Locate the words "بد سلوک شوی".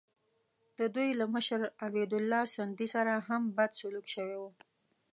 3.57-4.35